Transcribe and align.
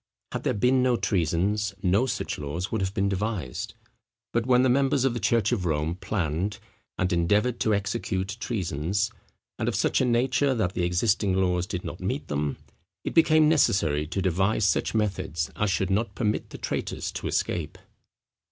Had 0.31 0.41
there 0.41 0.55
been 0.55 0.81
no 0.81 0.97
treasons 0.97 1.75
no 1.83 2.07
such 2.07 2.39
laws 2.39 2.71
would 2.71 2.81
have 2.81 2.91
been 2.95 3.07
devised; 3.07 3.75
but 4.33 4.47
when 4.47 4.63
the 4.63 4.67
members 4.69 5.05
of 5.05 5.13
the 5.13 5.19
church 5.19 5.51
of 5.51 5.63
Rome 5.63 5.93
planned, 5.93 6.57
and 6.97 7.13
endeavoured 7.13 7.59
to 7.59 7.75
execute, 7.75 8.35
treasons, 8.39 9.11
and 9.59 9.67
of 9.67 9.75
such 9.75 10.01
a 10.01 10.05
nature 10.05 10.55
that 10.55 10.73
the 10.73 10.81
existing 10.85 11.35
laws 11.35 11.67
did 11.67 11.83
not 11.83 11.99
meet 11.99 12.29
them, 12.29 12.57
it 13.03 13.13
became 13.13 13.47
necessary 13.47 14.07
to 14.07 14.23
devise 14.23 14.65
such 14.65 14.95
methods 14.95 15.51
as 15.55 15.69
should 15.69 15.91
not 15.91 16.15
permit 16.15 16.49
the 16.49 16.57
traitors 16.57 17.11
to 17.11 17.27
escape. 17.27 17.77